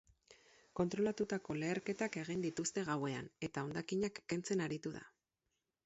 Kontrolatutako 0.79 1.57
leherketak 1.63 2.17
egin 2.23 2.41
dituzte 2.47 2.87
gauean, 2.91 3.31
eta 3.49 3.65
hondakinak 3.67 4.21
kentzen 4.35 4.65
aritu 4.69 4.97
da. 4.99 5.07